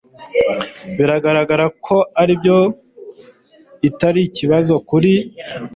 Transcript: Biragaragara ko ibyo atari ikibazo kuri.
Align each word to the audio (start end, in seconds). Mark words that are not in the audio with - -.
Biragaragara 0.97 1.65
ko 1.85 1.95
ibyo 2.33 2.57
atari 3.87 4.19
ikibazo 4.29 4.73
kuri. 4.89 5.13